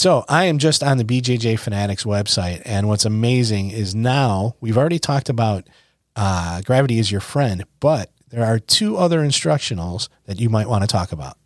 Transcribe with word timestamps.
So 0.00 0.24
I 0.30 0.46
am 0.46 0.56
just 0.56 0.82
on 0.82 0.96
the 0.96 1.04
BJJ 1.04 1.58
Fanatics 1.58 2.04
website, 2.04 2.62
and 2.64 2.88
what's 2.88 3.04
amazing 3.04 3.70
is 3.70 3.94
now 3.94 4.56
we've 4.58 4.78
already 4.78 4.98
talked 4.98 5.28
about 5.28 5.68
uh, 6.16 6.62
gravity 6.62 6.98
is 6.98 7.12
your 7.12 7.20
friend, 7.20 7.64
but 7.80 8.10
there 8.30 8.42
are 8.42 8.58
two 8.58 8.96
other 8.96 9.20
instructionals 9.20 10.08
that 10.24 10.40
you 10.40 10.48
might 10.48 10.70
want 10.70 10.84
to 10.84 10.86
talk 10.86 11.12
about. 11.12 11.36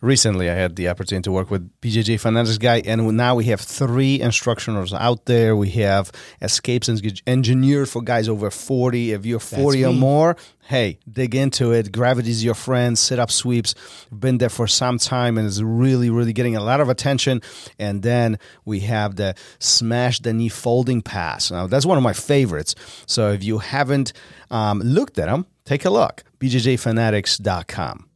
Recently 0.00 0.50
I 0.50 0.54
had 0.54 0.76
the 0.76 0.88
opportunity 0.88 1.24
to 1.24 1.32
work 1.32 1.50
with 1.50 1.70
BJJ 1.80 2.20
Fanatics 2.20 2.58
guy, 2.58 2.82
and 2.84 3.16
now 3.16 3.34
we 3.34 3.46
have 3.46 3.60
three 3.60 4.18
instructionals 4.18 4.98
out 4.98 5.26
there. 5.26 5.56
We 5.56 5.70
have 5.70 6.12
escapes 6.40 6.88
Eng- 6.88 7.00
engineered 7.26 7.88
for 7.88 8.02
guys 8.02 8.28
over 8.28 8.50
40. 8.50 9.12
If 9.12 9.26
you're 9.26 9.40
40 9.40 9.84
or 9.84 9.92
more, 9.92 10.36
hey, 10.62 10.98
dig 11.10 11.34
into 11.34 11.72
it. 11.72 11.92
Gravity's 11.92 12.44
your 12.44 12.54
friend. 12.54 12.98
Sit 12.98 13.18
up 13.18 13.30
sweeps. 13.30 13.74
Been 14.16 14.38
there 14.38 14.48
for 14.48 14.66
some 14.66 14.98
time 14.98 15.38
and 15.38 15.46
is 15.46 15.62
really, 15.62 16.10
really 16.10 16.32
getting 16.32 16.56
a 16.56 16.62
lot 16.62 16.80
of 16.80 16.88
attention. 16.88 17.42
And 17.78 18.02
then 18.02 18.38
we 18.64 18.80
have 18.80 19.16
the 19.16 19.34
smash 19.58 20.20
the 20.20 20.32
knee 20.32 20.48
folding 20.48 21.02
pass. 21.02 21.50
Now, 21.50 21.66
that's 21.66 21.86
one 21.86 21.96
of 21.96 22.04
my 22.04 22.12
favorites. 22.12 22.74
So 23.06 23.32
if 23.32 23.42
you 23.42 23.58
haven't 23.58 24.12
um, 24.50 24.80
looked 24.80 25.18
at 25.18 25.26
them, 25.26 25.46
take 25.64 25.84
a 25.84 25.90
look. 25.90 26.22
BJJFanatics.com. 26.40 28.07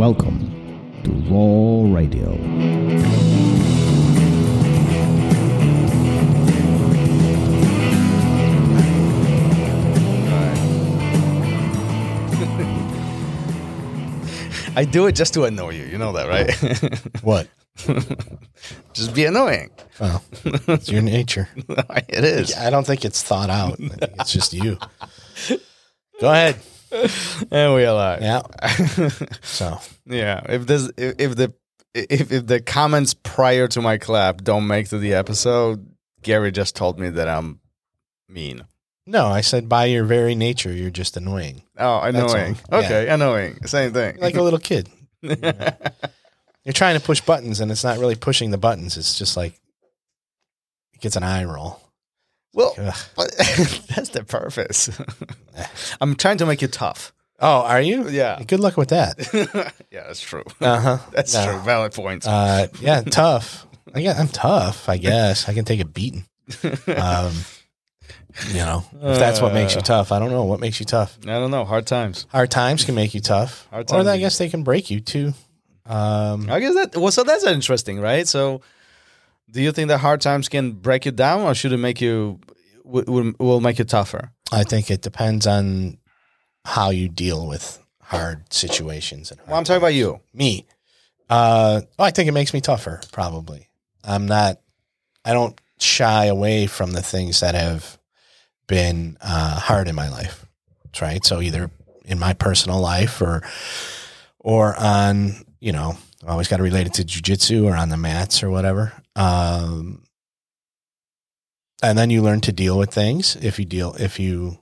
Welcome 0.00 1.02
to 1.04 1.10
ROL 1.30 1.90
Radio. 1.90 2.30
I 14.74 14.86
do 14.90 15.06
it 15.06 15.12
just 15.12 15.34
to 15.34 15.44
annoy 15.44 15.72
you. 15.72 15.84
You 15.84 15.98
know 15.98 16.14
that, 16.14 16.28
right? 16.30 17.12
What? 17.22 17.48
just 18.94 19.14
be 19.14 19.26
annoying. 19.26 19.68
Oh, 20.00 20.22
it's 20.46 20.90
your 20.90 21.02
nature. 21.02 21.50
it 22.08 22.24
is. 22.24 22.56
I 22.56 22.70
don't 22.70 22.86
think 22.86 23.04
it's 23.04 23.22
thought 23.22 23.50
out. 23.50 23.74
I 23.74 23.76
think 23.76 24.12
it's 24.18 24.32
just 24.32 24.54
you. 24.54 24.78
Go 26.22 26.30
ahead. 26.32 26.56
And 27.50 27.74
we 27.74 27.84
alive. 27.84 28.22
Yeah. 28.22 28.42
So 29.42 29.78
Yeah. 30.06 30.40
If 30.48 30.66
this, 30.66 30.90
if, 30.96 31.14
if 31.18 31.36
the, 31.36 31.54
if, 31.94 32.32
if 32.32 32.46
the 32.46 32.60
comments 32.60 33.14
prior 33.14 33.66
to 33.68 33.80
my 33.80 33.98
clap 33.98 34.42
don't 34.42 34.66
make 34.66 34.88
to 34.90 34.98
the 34.98 35.14
episode, 35.14 35.86
Gary 36.22 36.52
just 36.52 36.76
told 36.76 36.98
me 36.98 37.08
that 37.10 37.28
I'm 37.28 37.60
mean. 38.28 38.64
no, 39.06 39.26
I 39.26 39.40
said 39.40 39.68
by 39.68 39.86
your 39.86 40.04
very 40.04 40.34
nature, 40.34 40.72
you're 40.72 40.90
just 40.90 41.16
annoying, 41.16 41.62
Oh, 41.78 42.00
annoying. 42.00 42.56
Okay, 42.70 43.08
annoying. 43.08 43.66
Same 43.66 43.92
thing. 43.92 44.18
Like 44.20 44.36
a 44.36 44.42
little 44.42 44.58
kid. 44.60 44.88
You 45.22 45.36
know? 45.36 45.52
You're 46.64 46.72
trying 46.74 46.98
to 46.98 47.04
push 47.04 47.20
buttons, 47.22 47.60
and 47.60 47.70
it's 47.70 47.84
not 47.84 47.98
really 47.98 48.14
pushing 48.14 48.50
the 48.50 48.58
buttons. 48.58 48.96
It's 48.96 49.18
just 49.18 49.36
like 49.36 49.54
it 50.92 51.00
gets 51.00 51.16
an 51.16 51.22
eye 51.22 51.44
roll. 51.44 51.80
Well, 52.52 52.74
that's 53.16 54.10
the 54.10 54.24
purpose. 54.26 54.90
I'm 56.00 56.14
trying 56.16 56.38
to 56.38 56.46
make 56.46 56.62
you 56.62 56.68
tough. 56.68 57.12
Oh, 57.38 57.62
are 57.62 57.80
you? 57.80 58.08
Yeah. 58.08 58.42
Good 58.46 58.60
luck 58.60 58.76
with 58.76 58.90
that. 58.90 59.16
yeah, 59.90 60.04
that's 60.06 60.20
true. 60.20 60.44
Uh 60.60 60.80
huh. 60.80 60.98
That's 61.12 61.32
true. 61.32 61.58
Valid 61.60 61.92
points. 61.92 62.26
Uh, 62.26 62.66
yeah, 62.80 63.00
tough. 63.02 63.66
I 63.94 64.02
guess 64.02 64.18
I'm 64.20 64.28
tough. 64.28 64.88
I 64.88 64.98
guess 64.98 65.48
I 65.48 65.54
can 65.54 65.64
take 65.64 65.80
a 65.80 65.84
beating. 65.86 66.24
Um, 66.86 67.32
you 68.48 68.54
know, 68.58 68.84
if 69.02 69.18
that's 69.18 69.40
what 69.40 69.52
makes 69.54 69.74
you 69.74 69.80
tough. 69.80 70.12
I 70.12 70.18
don't 70.18 70.30
know 70.30 70.44
what 70.44 70.60
makes 70.60 70.80
you 70.80 70.86
tough. 70.86 71.18
I 71.24 71.38
don't 71.38 71.50
know. 71.50 71.64
Hard 71.64 71.86
times. 71.86 72.26
Hard 72.30 72.50
times 72.50 72.84
can 72.84 72.94
make 72.94 73.14
you 73.14 73.20
tough, 73.20 73.66
Hard 73.70 73.90
or 73.90 73.96
times- 73.96 74.08
I 74.08 74.18
guess 74.18 74.38
they 74.38 74.48
can 74.48 74.62
break 74.62 74.90
you 74.90 75.00
too. 75.00 75.32
Um, 75.86 76.48
I 76.50 76.60
guess 76.60 76.74
that. 76.74 76.96
Well, 76.96 77.10
so 77.10 77.24
that's 77.24 77.44
interesting, 77.44 78.00
right? 78.00 78.28
So, 78.28 78.60
do 79.50 79.60
you 79.62 79.72
think 79.72 79.88
that 79.88 79.98
hard 79.98 80.20
times 80.20 80.48
can 80.48 80.72
break 80.72 81.04
you 81.04 81.12
down, 81.12 81.42
or 81.42 81.54
should 81.54 81.72
it 81.72 81.78
make 81.78 82.00
you 82.00 82.40
will, 82.84 83.32
will, 83.38 83.60
make 83.60 83.78
you 83.78 83.84
tougher? 83.84 84.32
I 84.52 84.64
think 84.64 84.90
it 84.90 85.02
depends 85.02 85.46
on 85.46 85.98
how 86.64 86.90
you 86.90 87.08
deal 87.08 87.46
with 87.46 87.78
hard 88.02 88.52
situations. 88.52 89.30
And 89.30 89.40
Well, 89.46 89.56
I'm 89.56 89.64
talking 89.64 89.78
about 89.82 89.94
you. 89.94 90.20
me. 90.32 90.66
Uh, 91.28 91.82
oh, 91.98 92.04
I 92.04 92.10
think 92.10 92.28
it 92.28 92.32
makes 92.32 92.52
me 92.52 92.60
tougher. 92.60 93.00
Probably. 93.12 93.68
I'm 94.02 94.26
not. 94.26 94.60
I 95.24 95.32
don't 95.32 95.58
shy 95.78 96.26
away 96.26 96.66
from 96.66 96.92
the 96.92 97.02
things 97.02 97.40
that 97.40 97.54
have 97.54 97.98
been 98.66 99.16
uh, 99.20 99.60
hard 99.60 99.86
in 99.88 99.94
my 99.94 100.08
life. 100.08 100.44
Right. 101.00 101.24
So 101.24 101.40
either 101.40 101.70
in 102.04 102.18
my 102.18 102.32
personal 102.32 102.80
life 102.80 103.22
or 103.22 103.42
or 104.40 104.76
on 104.76 105.44
you 105.60 105.70
know 105.72 105.96
I 106.26 106.32
always 106.32 106.48
got 106.48 106.56
to 106.56 106.62
relate 106.62 106.86
it 106.88 106.94
to 106.94 107.04
jujitsu 107.04 107.64
or 107.64 107.76
on 107.76 107.88
the 107.88 107.96
mats 107.96 108.42
or 108.42 108.50
whatever. 108.50 108.92
Um, 109.20 110.02
and 111.82 111.98
then 111.98 112.08
you 112.10 112.22
learn 112.22 112.40
to 112.42 112.52
deal 112.52 112.78
with 112.78 112.92
things 112.92 113.36
if 113.36 113.58
you 113.58 113.66
deal 113.66 113.94
if 113.98 114.18
you 114.18 114.58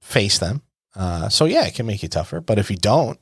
face 0.00 0.38
them. 0.38 0.62
Uh, 0.94 1.28
so 1.28 1.44
yeah, 1.44 1.66
it 1.66 1.74
can 1.74 1.86
make 1.86 2.02
you 2.02 2.08
tougher. 2.08 2.40
But 2.40 2.58
if 2.58 2.70
you 2.70 2.76
don't, 2.76 3.18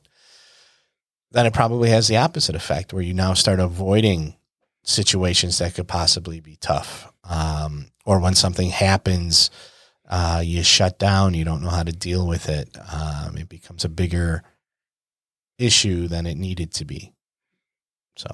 then 1.31 1.45
it 1.45 1.53
probably 1.53 1.89
has 1.89 2.07
the 2.07 2.17
opposite 2.17 2.55
effect 2.55 2.93
where 2.93 3.03
you 3.03 3.13
now 3.13 3.33
start 3.33 3.59
avoiding 3.59 4.35
situations 4.83 5.59
that 5.59 5.75
could 5.75 5.87
possibly 5.87 6.39
be 6.39 6.55
tough. 6.55 7.11
Um, 7.23 7.91
or 8.05 8.19
when 8.19 8.33
something 8.33 8.71
happens, 8.71 9.51
uh, 10.09 10.41
you 10.43 10.63
shut 10.63 10.97
down, 10.97 11.35
you 11.35 11.45
don't 11.45 11.61
know 11.61 11.69
how 11.69 11.83
to 11.83 11.91
deal 11.91 12.27
with 12.27 12.49
it. 12.49 12.75
Um, 12.91 13.37
it 13.37 13.47
becomes 13.47 13.85
a 13.85 13.89
bigger 13.89 14.43
issue 15.57 16.07
than 16.07 16.25
it 16.25 16.37
needed 16.37 16.73
to 16.73 16.85
be. 16.85 17.13
So, 18.17 18.29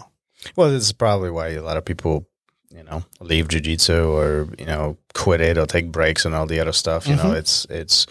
Well, 0.55 0.69
this 0.71 0.83
is 0.83 0.91
probably 0.93 1.29
why 1.31 1.49
a 1.49 1.61
lot 1.61 1.77
of 1.77 1.85
people, 1.85 2.27
you 2.69 2.83
know, 2.83 3.03
leave 3.19 3.47
jujitsu 3.47 4.07
or 4.09 4.47
you 4.57 4.65
know 4.65 4.97
quit 5.13 5.41
it 5.41 5.57
or 5.57 5.65
take 5.65 5.91
breaks 5.91 6.25
and 6.25 6.33
all 6.35 6.45
the 6.45 6.59
other 6.59 6.73
stuff. 6.73 7.07
You 7.07 7.15
know, 7.15 7.25
Mhm. 7.31 7.35
it's 7.37 7.65
it's 7.69 8.05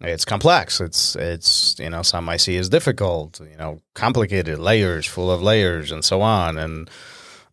it's 0.00 0.24
complex. 0.24 0.80
It's 0.80 1.16
it's 1.16 1.76
you 1.78 1.90
know 1.90 2.02
some 2.02 2.28
I 2.28 2.36
see 2.36 2.56
as 2.58 2.68
difficult. 2.68 3.40
You 3.40 3.56
know, 3.56 3.80
complicated 3.94 4.58
layers, 4.58 5.06
full 5.06 5.30
of 5.30 5.42
layers, 5.42 5.90
and 5.90 6.04
so 6.04 6.20
on. 6.22 6.58
And 6.58 6.90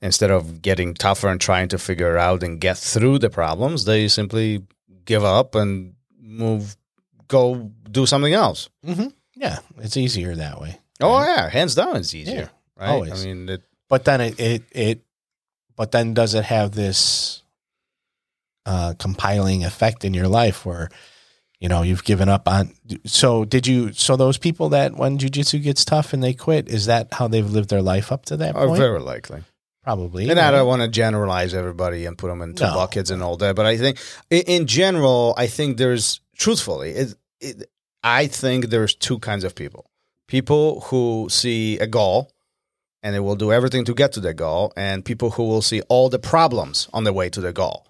instead 0.02 0.32
of 0.32 0.62
getting 0.62 0.94
tougher 0.94 1.30
and 1.30 1.40
trying 1.40 1.70
to 1.70 1.78
figure 1.78 2.18
out 2.18 2.44
and 2.44 2.60
get 2.60 2.78
through 2.78 3.20
the 3.20 3.30
problems, 3.30 3.86
they 3.86 4.08
simply 4.10 4.64
give 5.06 5.24
up 5.24 5.56
and 5.56 5.94
move, 6.20 6.76
go 7.28 7.72
do 7.92 8.06
something 8.06 8.34
else. 8.34 8.70
yeah, 9.36 9.60
it's 9.80 9.96
easier 9.98 10.36
that 10.36 10.60
way. 10.60 10.80
Oh 11.02 11.22
yeah, 11.24 11.50
hands 11.50 11.76
down, 11.76 11.96
it's 11.98 12.14
easier. 12.14 12.36
Yeah, 12.36 12.48
right? 12.86 12.90
always. 12.90 13.24
I 13.24 13.26
mean, 13.26 13.50
it, 13.50 13.62
but 13.90 14.06
then 14.06 14.22
it 14.22 14.40
it, 14.40 14.64
it 14.72 15.02
but 15.76 15.92
then 15.92 16.14
does 16.14 16.34
it 16.34 16.44
have 16.46 16.72
this 16.72 17.42
uh 18.66 18.94
compiling 19.00 19.64
effect 19.64 20.06
in 20.06 20.14
your 20.14 20.28
life 20.28 20.66
where 20.66 20.90
you 21.60 21.68
know 21.70 21.82
you've 21.82 22.04
given 22.04 22.30
up 22.30 22.48
on 22.48 22.74
so 23.06 23.46
did 23.46 23.68
you 23.68 23.92
so 23.94 24.16
those 24.16 24.38
people 24.38 24.70
that 24.70 24.96
when 24.96 25.18
jujitsu 25.18 25.62
gets 25.62 25.84
tough 25.86 26.14
and 26.14 26.24
they 26.24 26.34
quit 26.34 26.70
is 26.70 26.86
that 26.86 27.08
how 27.14 27.28
they've 27.28 27.50
lived 27.52 27.70
their 27.70 27.82
life 27.82 28.12
up 28.12 28.26
to 28.26 28.38
that 28.38 28.56
are 28.56 28.68
point 28.68 28.80
very 28.80 29.00
likely. 29.00 29.44
probably 29.84 30.30
And 30.30 30.40
I 30.40 30.52
don't 30.52 30.68
want 30.68 30.82
to 30.82 30.88
generalize 30.88 31.54
everybody 31.54 32.06
and 32.06 32.18
put 32.18 32.28
them 32.30 32.42
into 32.42 32.64
No. 32.64 32.74
buckets 32.74 33.10
and 33.10 33.22
all 33.22 33.36
that, 33.38 33.56
but 33.56 33.66
I 33.66 33.76
think 33.78 33.98
in, 34.30 34.42
in 34.48 34.68
general, 34.68 35.34
I 35.38 35.48
think 35.48 35.78
there's 35.78 36.22
truthfully, 36.38 36.92
it, 36.92 37.16
it, 37.42 37.70
I 38.02 38.28
think 38.28 38.70
there's 38.70 38.96
two 38.96 39.20
kinds 39.20 39.44
of 39.44 39.56
people: 39.56 39.90
people 40.28 40.82
who 40.88 41.28
see 41.30 41.80
a 41.80 41.88
goal 41.88 42.32
and 43.04 43.14
they 43.14 43.20
will 43.20 43.36
do 43.36 43.52
everything 43.52 43.86
to 43.86 43.94
get 43.94 44.14
to 44.14 44.20
the 44.20 44.34
goal, 44.34 44.74
and 44.76 45.06
people 45.06 45.32
who 45.32 45.44
will 45.44 45.62
see 45.62 45.82
all 45.90 46.10
the 46.10 46.20
problems 46.20 46.88
on 46.94 47.04
the 47.04 47.14
way 47.14 47.30
to 47.30 47.42
the 47.42 47.54
goal, 47.54 47.86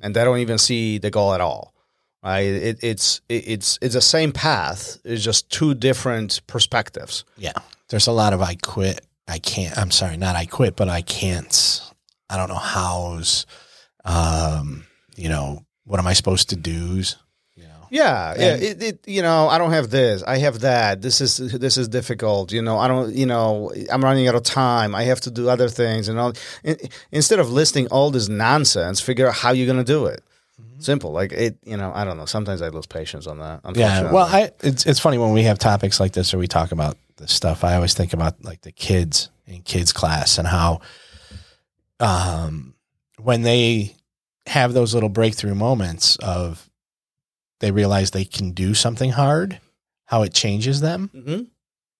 and 0.00 0.16
they 0.16 0.24
don't 0.24 0.38
even 0.38 0.58
see 0.58 0.98
the 0.98 1.10
goal 1.10 1.32
at 1.34 1.40
all. 1.40 1.74
Right? 2.24 2.40
It, 2.40 2.78
it's 2.82 3.20
it, 3.28 3.44
it's 3.46 3.78
it's 3.80 3.94
the 3.94 4.00
same 4.00 4.32
path. 4.32 4.98
It's 5.04 5.22
just 5.22 5.50
two 5.50 5.74
different 5.74 6.40
perspectives. 6.48 7.24
yeah 7.36 7.52
there's 7.88 8.06
a 8.06 8.12
lot 8.12 8.32
of 8.32 8.42
i 8.42 8.54
quit 8.54 9.00
i 9.26 9.38
can't 9.38 9.76
i'm 9.78 9.90
sorry 9.90 10.16
not 10.16 10.36
i 10.36 10.44
quit 10.44 10.76
but 10.76 10.88
i 10.88 11.00
can't 11.02 11.80
i 12.28 12.36
don't 12.36 12.48
know 12.48 12.54
how's 12.54 13.46
um 14.04 14.84
you 15.16 15.28
know 15.28 15.64
what 15.84 15.98
am 15.98 16.06
i 16.06 16.12
supposed 16.12 16.50
to 16.50 16.56
do's 16.56 17.16
you 17.90 17.98
know 17.98 18.04
Yeah, 18.04 18.34
yeah. 18.38 18.56
It, 18.56 18.82
it, 18.82 19.08
you 19.08 19.22
know, 19.22 19.48
I 19.48 19.58
don't 19.58 19.72
have 19.72 19.90
this. 19.90 20.22
I 20.22 20.38
have 20.38 20.60
that. 20.60 21.02
This 21.02 21.20
is 21.20 21.36
this 21.36 21.76
is 21.76 21.88
difficult. 21.88 22.52
You 22.52 22.62
know, 22.62 22.78
I 22.78 22.88
don't. 22.88 23.14
You 23.14 23.26
know, 23.26 23.72
I'm 23.90 24.02
running 24.02 24.28
out 24.28 24.34
of 24.34 24.42
time. 24.42 24.94
I 24.94 25.04
have 25.04 25.20
to 25.22 25.30
do 25.30 25.48
other 25.48 25.68
things 25.68 26.08
and 26.08 26.18
all. 26.18 26.32
In, 26.64 26.76
instead 27.12 27.38
of 27.38 27.50
listing 27.50 27.86
all 27.88 28.10
this 28.10 28.28
nonsense, 28.28 29.00
figure 29.00 29.28
out 29.28 29.34
how 29.34 29.50
you're 29.52 29.66
going 29.66 29.84
to 29.84 29.92
do 29.92 30.06
it. 30.06 30.22
Simple. 30.78 31.12
Like 31.12 31.32
it. 31.32 31.58
You 31.64 31.76
know, 31.76 31.92
I 31.94 32.04
don't 32.04 32.16
know. 32.16 32.26
Sometimes 32.26 32.62
I 32.62 32.68
lose 32.68 32.86
patience 32.86 33.26
on 33.26 33.38
that. 33.38 33.60
Yeah. 33.74 34.12
Well, 34.12 34.26
I 34.26 34.50
it's 34.60 34.86
it's 34.86 35.00
funny 35.00 35.18
when 35.18 35.32
we 35.32 35.42
have 35.44 35.58
topics 35.58 36.00
like 36.00 36.12
this 36.12 36.32
or 36.32 36.38
we 36.38 36.46
talk 36.46 36.72
about 36.72 36.96
this 37.16 37.32
stuff. 37.32 37.64
I 37.64 37.74
always 37.74 37.94
think 37.94 38.12
about 38.12 38.44
like 38.44 38.62
the 38.62 38.72
kids 38.72 39.30
in 39.46 39.62
kids 39.62 39.92
class 39.92 40.38
and 40.38 40.46
how 40.46 40.80
um, 42.00 42.74
when 43.18 43.42
they 43.42 43.96
have 44.46 44.72
those 44.72 44.94
little 44.94 45.08
breakthrough 45.08 45.54
moments 45.54 46.16
of 46.16 46.67
they 47.60 47.70
realize 47.70 48.10
they 48.10 48.24
can 48.24 48.52
do 48.52 48.74
something 48.74 49.10
hard, 49.10 49.60
how 50.06 50.22
it 50.22 50.32
changes 50.34 50.80
them, 50.80 51.10
Mm-hmm. 51.14 51.42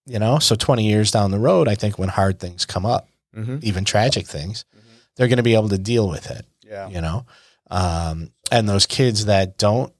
you 0.05 0.19
know? 0.19 0.39
So 0.39 0.55
20 0.55 0.87
years 0.87 1.11
down 1.11 1.31
the 1.31 1.39
road, 1.39 1.67
I 1.67 1.75
think 1.75 1.97
when 1.99 2.09
hard 2.09 2.39
things 2.39 2.65
come 2.65 2.85
up, 2.85 3.07
Mm-hmm. 3.35 3.59
even 3.61 3.85
tragic 3.85 4.25
things, 4.27 4.65
Mhm. 4.75 4.81
they're 5.15 5.27
going 5.27 5.37
to 5.37 5.43
be 5.43 5.53
able 5.53 5.69
to 5.69 5.77
deal 5.77 6.07
with 6.09 6.31
it, 6.31 6.45
Yeah. 6.65 6.87
you 6.89 6.99
know? 7.01 7.25
Um, 7.69 8.31
and 8.51 8.67
those 8.67 8.85
kids 8.87 9.25
that 9.25 9.57
don't 9.57 9.93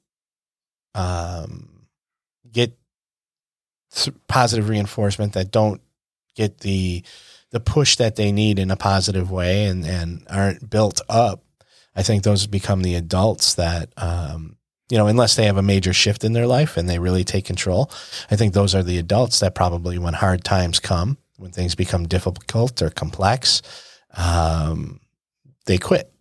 um, 0.95 1.85
get 2.51 2.75
th- 3.94 4.15
positive 4.27 4.69
reinforcement, 4.69 5.33
that 5.33 5.51
don't 5.51 5.81
get 6.35 6.59
the 6.59 7.03
the 7.51 7.59
push 7.59 7.95
that 7.95 8.15
they 8.15 8.31
need 8.31 8.59
in 8.59 8.69
a 8.69 8.75
positive 8.75 9.31
way 9.31 9.65
and, 9.65 9.83
and 9.85 10.25
aren't 10.29 10.69
built 10.69 11.01
up, 11.09 11.44
I 11.95 12.03
think 12.03 12.21
those 12.23 12.45
become 12.45 12.83
the 12.83 12.94
adults 12.94 13.56
that, 13.56 13.89
um, 13.97 14.56
you 14.89 14.97
know, 14.97 15.07
unless 15.07 15.36
they 15.36 15.45
have 15.45 15.57
a 15.57 15.62
major 15.62 15.94
shift 15.94 16.24
in 16.24 16.33
their 16.33 16.47
life 16.47 16.75
and 16.77 16.89
they 16.89 17.00
really 17.00 17.24
take 17.24 17.45
control, 17.45 17.91
I 18.31 18.36
think 18.36 18.53
those 18.53 18.74
are 18.74 18.83
the 18.83 18.97
adults 18.97 19.39
that 19.39 19.56
probably, 19.56 20.00
when 20.00 20.15
hard 20.15 20.44
times 20.44 20.80
come, 20.80 21.18
when 21.38 21.51
things 21.51 21.75
become 21.75 22.07
difficult 22.07 22.81
or 22.81 22.89
complex, 22.89 23.62
um, 24.18 25.00
they 25.65 25.77
quit. 25.77 26.12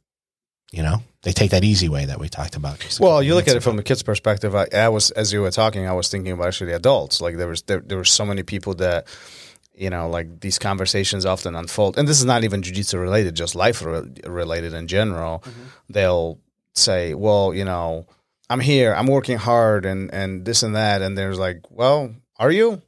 You 0.71 0.83
know, 0.83 1.03
they 1.23 1.33
take 1.33 1.51
that 1.53 1.65
easy 1.65 1.89
way 1.89 2.05
that 2.05 2.21
we 2.21 2.29
talked 2.29 2.57
about. 2.57 2.99
Well, 3.01 3.23
you 3.23 3.35
look 3.35 3.49
at 3.49 3.57
it 3.57 3.63
from 3.63 3.79
a 3.79 3.83
kid's 3.83 4.03
perspective. 4.03 4.55
I, 4.55 4.67
I 4.73 4.91
was, 4.91 5.11
as 5.13 5.33
you 5.33 5.41
were 5.41 5.51
talking, 5.51 5.87
I 5.87 5.93
was 5.93 6.09
thinking 6.09 6.33
about 6.33 6.49
actually 6.49 6.71
the 6.71 6.77
adults. 6.77 7.23
Like 7.23 7.39
there 7.39 7.49
was, 7.49 7.63
there, 7.63 7.81
there 7.81 7.97
were 7.97 8.05
so 8.05 8.27
many 8.27 8.43
people 8.43 8.75
that, 8.75 9.07
you 9.75 9.89
know, 9.89 10.11
like 10.11 10.41
these 10.41 10.59
conversations 10.59 11.25
often 11.25 11.55
unfold, 11.55 11.97
and 11.97 12.07
this 12.07 12.19
is 12.19 12.27
not 12.27 12.45
even 12.45 12.61
jujitsu 12.61 13.01
related, 13.01 13.35
just 13.35 13.55
life 13.55 13.83
re- 13.83 14.11
related 14.25 14.75
in 14.75 14.89
general. 14.89 15.43
They'll 15.89 16.39
say, 16.75 17.15
"Well, 17.15 17.55
you 17.55 17.65
know, 17.65 18.07
I'm 18.51 18.61
here, 18.61 18.95
I'm 18.95 19.07
working 19.07 19.39
hard, 19.39 19.85
and 19.85 20.13
and 20.13 20.45
this 20.45 20.63
and 20.63 20.75
that," 20.75 21.03
and 21.03 21.17
there's 21.17 21.39
like, 21.39 21.63
"Well, 21.71 22.15
are 22.39 22.51
you? 22.51 22.83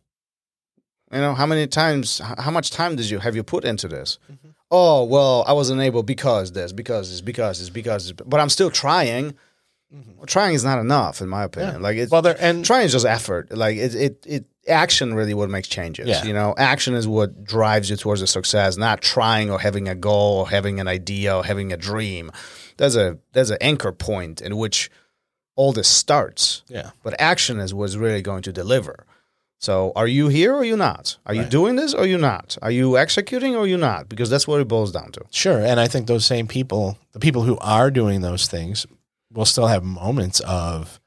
You 1.13 1.19
know, 1.19 1.35
how 1.35 1.45
many 1.47 1.67
times, 1.67 2.21
how 2.21 2.51
much 2.51 2.71
time 2.71 2.95
did 2.97 3.11
you 3.11 3.19
have 3.19 3.37
you 3.37 3.43
put 3.43 3.65
into 3.65 3.89
this?" 3.89 4.19
Mm-hmm. 4.31 4.49
Oh 4.71 5.05
well, 5.05 5.45
I 5.47 5.53
wasn't 5.53 5.81
able 5.81 6.03
because 6.03 6.53
this, 6.53 6.73
because 6.73 7.11
this, 7.11 7.21
because 7.21 7.59
this, 7.59 7.71
because 7.71 8.09
this, 8.09 8.13
but 8.27 8.41
I'm 8.41 8.49
still 8.49 8.71
trying. 8.71 9.35
Mm-hmm. 9.93 10.19
Well, 10.19 10.27
trying 10.27 10.55
is 10.55 10.63
not 10.63 10.79
enough, 10.79 11.21
in 11.21 11.29
my 11.29 11.43
opinion. 11.43 11.75
Yeah. 11.75 11.81
Like 11.81 11.97
it's 11.97 12.13
Well, 12.13 12.23
there 12.23 12.37
and 12.39 12.65
trying 12.65 12.87
is 12.87 12.93
just 12.93 13.05
effort. 13.05 13.51
Like 13.51 13.77
it, 13.77 13.95
it, 13.97 14.25
it 14.27 14.45
action 14.69 15.15
really 15.15 15.35
what 15.35 15.51
makes 15.51 15.67
changes. 15.67 16.09
Yeah. 16.09 16.25
You 16.25 16.33
know, 16.33 16.55
action 16.57 16.95
is 16.95 17.09
what 17.09 17.43
drives 17.43 17.91
you 17.91 17.97
towards 17.97 18.23
a 18.23 18.29
success. 18.29 18.77
Not 18.77 19.03
trying 19.03 19.51
or 19.51 19.59
having 19.59 19.89
a 19.89 19.97
goal 19.97 20.39
or 20.39 20.49
having 20.49 20.79
an 20.79 20.87
idea 20.87 21.37
or 21.37 21.45
having 21.45 21.73
a 21.73 21.77
dream. 21.77 22.31
There's 22.77 22.95
a 22.95 23.19
there's 23.33 23.51
an 23.51 23.59
anchor 23.61 23.91
point 23.91 24.41
in 24.41 24.57
which 24.57 24.91
all 25.57 25.73
this 25.73 25.89
starts. 25.89 26.63
yeah, 26.69 26.91
But 27.03 27.21
action 27.21 27.59
is 27.61 27.75
what's 27.75 27.97
really 27.97 28.23
going 28.23 28.43
to 28.43 28.53
deliver. 28.53 29.07
So, 29.59 29.93
are 29.95 30.07
you 30.07 30.29
here 30.29 30.55
or 30.55 30.65
you 30.65 30.75
not? 30.75 31.19
Are 31.27 31.35
you 31.35 31.45
doing 31.45 31.77
this 31.77 31.93
or 31.93 32.07
you 32.07 32.17
not? 32.17 32.57
Are 32.63 32.71
you 32.71 32.97
executing 32.97 33.57
or 33.57 33.67
you 33.67 33.77
not? 33.77 34.09
Because 34.09 34.31
that's 34.31 34.49
what 34.49 34.59
it 34.59 34.69
boils 34.69 34.91
down 34.91 35.13
to. 35.13 35.25
Sure. 35.31 35.61
And 35.61 35.79
I 35.79 35.87
think 35.87 36.07
those 36.07 36.25
same 36.25 36.47
people, 36.49 36.97
the 37.13 37.21
people 37.21 37.43
who 37.43 37.59
are 37.59 37.91
doing 37.91 38.23
those 38.23 38.49
things, 38.49 38.87
will 39.31 39.45
still 39.45 39.67
have 39.67 39.85
moments 39.85 40.41
of 40.41 40.99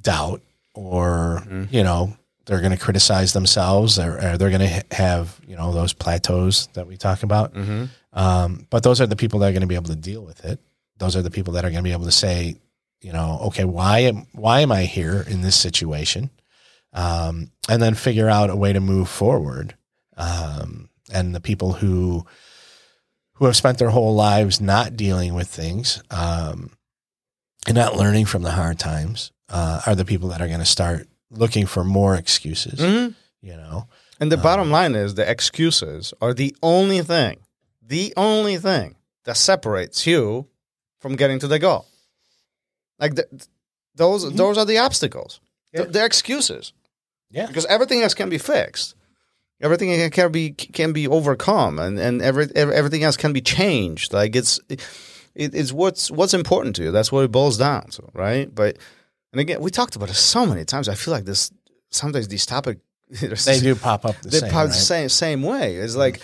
doubt 0.00 0.40
or, 0.72 1.42
you 1.70 1.82
know, 1.82 2.16
they're 2.46 2.60
going 2.60 2.72
to 2.72 2.78
criticize 2.78 3.34
themselves 3.34 3.98
or, 3.98 4.16
or 4.16 4.38
they're 4.38 4.50
going 4.50 4.60
to 4.60 4.84
have, 4.96 5.38
you 5.46 5.54
know, 5.54 5.72
those 5.72 5.92
plateaus 5.92 6.68
that 6.72 6.86
we 6.86 6.96
talk 6.96 7.22
about. 7.22 7.52
Mm-hmm. 7.52 7.84
Um, 8.14 8.66
but 8.70 8.82
those 8.82 9.00
are 9.00 9.06
the 9.06 9.14
people 9.16 9.40
that 9.40 9.48
are 9.48 9.52
going 9.52 9.60
to 9.60 9.66
be 9.66 9.74
able 9.74 9.90
to 9.90 9.96
deal 9.96 10.22
with 10.22 10.44
it. 10.44 10.58
Those 10.98 11.16
are 11.16 11.22
the 11.22 11.30
people 11.30 11.52
that 11.52 11.64
are 11.64 11.70
going 11.70 11.84
to 11.84 11.88
be 11.88 11.92
able 11.92 12.06
to 12.06 12.12
say, 12.12 12.56
you 13.02 13.12
know, 13.12 13.38
okay, 13.48 13.64
why 13.64 13.98
am, 14.00 14.26
why 14.32 14.60
am 14.60 14.72
I 14.72 14.84
here 14.84 15.24
in 15.28 15.42
this 15.42 15.56
situation? 15.56 16.30
Um, 16.92 17.50
and 17.68 17.82
then 17.82 17.94
figure 17.94 18.28
out 18.28 18.50
a 18.50 18.56
way 18.56 18.72
to 18.72 18.80
move 18.80 19.08
forward. 19.08 19.76
Um, 20.16 20.88
and 21.12 21.34
the 21.34 21.40
people 21.40 21.74
who, 21.74 22.24
who 23.34 23.46
have 23.46 23.56
spent 23.56 23.78
their 23.78 23.90
whole 23.90 24.14
lives 24.14 24.60
not 24.60 24.96
dealing 24.96 25.34
with 25.34 25.48
things 25.48 26.02
um, 26.10 26.70
and 27.66 27.74
not 27.74 27.96
learning 27.96 28.26
from 28.26 28.42
the 28.42 28.52
hard 28.52 28.78
times 28.78 29.32
uh, 29.48 29.80
are 29.86 29.94
the 29.94 30.04
people 30.04 30.28
that 30.28 30.40
are 30.40 30.48
going 30.48 30.60
to 30.60 30.64
start 30.64 31.08
looking 31.30 31.66
for 31.66 31.82
more 31.82 32.14
excuses. 32.14 32.78
Mm-hmm. 32.78 33.12
You 33.40 33.56
know, 33.56 33.88
And 34.20 34.30
the 34.30 34.36
Um, 34.36 34.42
bottom 34.42 34.70
line 34.70 34.94
is 34.94 35.14
the 35.14 35.28
excuses 35.28 36.14
are 36.20 36.32
the 36.32 36.54
only 36.62 37.02
thing, 37.02 37.40
the 37.84 38.14
only 38.16 38.56
thing 38.58 38.94
that 39.24 39.36
separates 39.36 40.06
you 40.06 40.46
from 41.00 41.16
getting 41.16 41.40
to 41.40 41.48
the 41.48 41.58
goal. 41.58 41.86
Like 43.02 43.14
the, 43.16 43.26
those, 43.96 44.24
Mhm. 44.24 44.36
those 44.36 44.56
are 44.58 44.64
the 44.64 44.78
obstacles. 44.78 45.40
Yeah. 45.74 45.84
They're 45.92 46.06
excuses 46.06 46.72
yeah, 47.30 47.46
because 47.46 47.66
everything 47.66 48.02
else 48.02 48.14
can 48.14 48.28
be 48.30 48.38
fixed. 48.38 48.94
Everything 49.60 50.10
can 50.10 50.32
be 50.32 50.50
can 50.52 50.92
be 50.92 51.06
overcome, 51.08 51.78
and 51.78 51.98
and 51.98 52.20
every, 52.22 52.46
every- 52.56 52.74
everything 52.74 53.04
else 53.04 53.16
can 53.16 53.32
be 53.32 53.40
changed. 53.40 54.12
Like 54.12 54.34
it's 54.36 54.58
it, 54.68 54.80
it's 55.34 55.72
what's 55.72 56.10
what's 56.10 56.34
important 56.34 56.76
to 56.76 56.82
you. 56.84 56.90
That's 56.92 57.10
what 57.12 57.24
it 57.24 57.30
boils 57.32 57.58
down 57.58 57.84
to, 57.90 58.02
right? 58.12 58.52
But 58.54 58.76
and 59.32 59.40
again, 59.40 59.60
we 59.60 59.70
talked 59.70 59.96
about 59.96 60.10
it 60.10 60.14
so 60.16 60.44
many 60.46 60.64
times. 60.64 60.88
I 60.88 60.94
feel 60.94 61.14
like 61.14 61.24
this 61.26 61.50
sometimes 61.90 62.28
these 62.28 62.44
topics 62.46 62.80
they 63.46 63.60
do 63.60 63.74
pop 63.76 64.04
up 64.04 64.16
the 64.22 64.30
they 64.30 64.38
same, 64.40 64.50
pop 64.50 64.60
right? 64.66 64.68
the 64.68 64.74
same 64.74 65.08
same 65.08 65.42
way. 65.42 65.76
It's 65.76 65.96
like, 65.96 66.20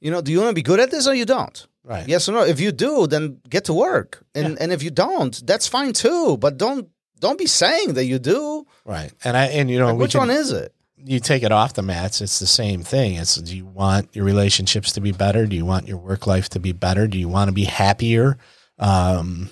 you 0.00 0.10
know, 0.10 0.20
do 0.20 0.30
you 0.32 0.38
want 0.38 0.50
to 0.50 0.54
be 0.54 0.62
good 0.62 0.80
at 0.80 0.90
this 0.90 1.06
or 1.06 1.14
you 1.14 1.24
don't? 1.24 1.66
right? 1.84 2.08
Yes 2.08 2.28
or 2.28 2.32
no? 2.32 2.42
If 2.44 2.58
you 2.60 2.72
do, 2.72 3.06
then 3.06 3.40
get 3.48 3.64
to 3.66 3.72
work. 3.72 4.24
And 4.34 4.50
Yeah. 4.50 4.56
and 4.60 4.72
if 4.72 4.82
you 4.82 4.90
don't, 4.90 5.46
that's 5.46 5.68
fine 5.68 5.92
too. 5.92 6.36
But 6.36 6.58
don't 6.58 6.88
don't 7.20 7.38
be 7.38 7.46
saying 7.46 7.94
that 7.94 8.04
you 8.06 8.18
do. 8.18 8.66
Right. 8.84 9.12
And 9.24 9.36
I 9.36 9.44
and 9.46 9.70
you 9.70 9.78
know 9.78 9.90
Like, 9.90 9.98
which 9.98 10.12
can- 10.12 10.20
one 10.28 10.30
is 10.30 10.50
it? 10.52 10.72
you 10.98 11.20
take 11.20 11.44
it 11.44 11.52
off 11.52 11.74
the 11.74 11.82
mats, 11.82 12.20
it's 12.20 12.40
the 12.40 12.46
same 12.48 12.82
thing. 12.82 13.14
It's 13.14 13.36
do 13.36 13.56
you 13.56 13.66
want 13.66 14.08
your 14.16 14.24
relationships 14.24 14.92
to 14.92 15.00
be 15.00 15.12
better? 15.12 15.46
Do 15.46 15.54
you 15.54 15.64
want 15.64 15.86
your 15.86 15.98
work 15.98 16.26
life 16.26 16.48
to 16.50 16.58
be 16.58 16.72
better? 16.72 17.06
Do 17.06 17.18
you 17.18 17.28
want 17.28 17.48
to 17.48 17.52
be 17.52 17.64
happier? 17.64 18.36
Um, 18.80 19.50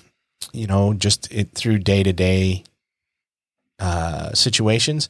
you 0.51 0.67
know, 0.67 0.93
just 0.93 1.31
it 1.31 1.53
through 1.55 1.79
day 1.79 2.03
to 2.03 2.11
day 2.11 2.63
uh 3.79 4.33
situations. 4.33 5.07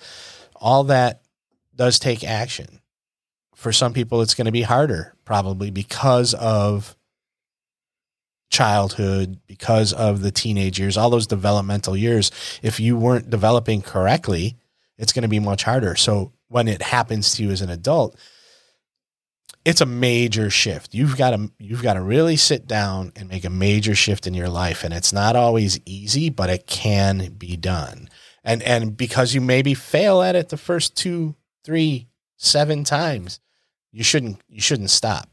All 0.56 0.84
that 0.86 1.22
does 1.76 1.98
take 2.00 2.24
action. 2.24 2.82
For 3.56 3.72
some 3.72 3.94
people 3.94 4.22
it's 4.22 4.36
going 4.36 4.46
to 4.46 4.52
be 4.52 4.62
harder 4.62 5.15
probably 5.26 5.72
because 5.72 6.34
of 6.36 6.96
childhood, 8.50 9.40
because 9.48 9.92
of 9.92 10.22
the 10.22 10.32
teenage 10.32 10.80
years, 10.80 10.98
all 10.98 11.10
those 11.10 11.28
developmental 11.28 11.98
years. 11.98 12.32
If 12.62 12.80
you 12.80 12.96
weren't 12.96 13.30
developing 13.30 13.82
correctly, 13.82 14.56
it's 14.98 15.14
going 15.14 15.24
to 15.24 15.28
be 15.30 15.40
much 15.40 15.64
harder. 15.64 15.96
So 15.96 16.32
when 16.48 16.68
it 16.68 16.82
happens 16.82 17.34
to 17.36 17.44
you 17.44 17.52
as 17.52 17.62
an 17.62 17.70
adult, 17.70 18.18
it's 19.66 19.82
a 19.82 19.86
major 19.86 20.50
shift. 20.50 20.94
You've 20.94 21.18
got 21.18 21.32
to 21.32 21.52
you've 21.58 21.82
got 21.82 21.96
to 21.96 22.02
really 22.02 22.36
sit 22.36 22.68
down 22.68 23.12
and 23.16 23.28
make 23.28 23.46
a 23.46 23.50
major 23.50 23.96
shift 23.96 24.28
in 24.28 24.36
your 24.36 24.48
life 24.48 24.84
and 24.84 24.94
it's 24.94 25.12
not 25.12 25.36
always 25.36 25.80
easy, 25.86 26.30
but 26.30 26.52
it 26.52 26.68
can 26.68 27.34
be 27.38 27.58
done. 27.58 28.10
And 28.44 28.62
and 28.62 28.96
because 28.96 29.34
you 29.34 29.42
maybe 29.42 29.74
fail 29.74 30.22
at 30.22 30.36
it 30.36 30.50
the 30.50 30.58
first 30.58 30.96
2, 30.98 31.36
3, 31.64 32.08
7 32.38 32.84
times, 32.84 33.40
you 33.96 34.04
shouldn't 34.04 34.42
you 34.50 34.60
shouldn't 34.60 34.90
stop. 34.90 35.30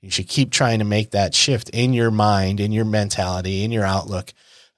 You 0.00 0.10
should 0.10 0.28
keep 0.28 0.50
trying 0.50 0.78
to 0.78 0.84
make 0.84 1.10
that 1.10 1.34
shift 1.34 1.70
in 1.70 1.92
your 1.92 2.10
mind, 2.10 2.60
in 2.60 2.70
your 2.70 2.84
mentality, 2.84 3.64
in 3.64 3.72
your 3.72 3.84
outlook 3.84 4.32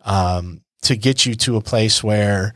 um, 0.05 0.63
to 0.83 0.97
get 0.97 1.27
you 1.27 1.35
to 1.35 1.57
a 1.57 1.61
place 1.61 2.03
where 2.03 2.55